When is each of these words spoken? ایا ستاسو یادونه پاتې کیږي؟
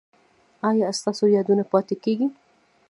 ایا 0.69 0.87
ستاسو 0.99 1.23
یادونه 1.35 1.63
پاتې 1.71 1.95
کیږي؟ 2.03 2.27